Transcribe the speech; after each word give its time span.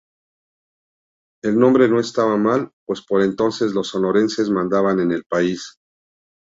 El 1.43 1.59
nombre 1.59 1.87
no 1.87 1.99
estaba 1.99 2.35
mal, 2.35 2.71
pues 2.87 3.03
por 3.05 3.21
entonces 3.21 3.73
los 3.73 3.89
sonorenses 3.89 4.49
mandaban 4.49 4.99
en 4.99 5.11
el 5.11 5.23
país. 5.25 5.77